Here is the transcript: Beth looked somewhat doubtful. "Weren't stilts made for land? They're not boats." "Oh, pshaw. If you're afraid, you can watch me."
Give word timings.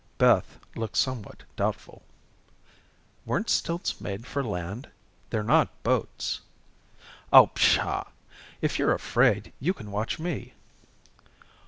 Beth 0.17 0.57
looked 0.75 0.97
somewhat 0.97 1.43
doubtful. 1.55 2.01
"Weren't 3.23 3.51
stilts 3.51 4.01
made 4.01 4.25
for 4.25 4.43
land? 4.43 4.89
They're 5.29 5.43
not 5.43 5.69
boats." 5.83 6.41
"Oh, 7.31 7.51
pshaw. 7.53 8.05
If 8.61 8.79
you're 8.79 8.95
afraid, 8.95 9.53
you 9.59 9.75
can 9.75 9.91
watch 9.91 10.17
me." 10.17 10.55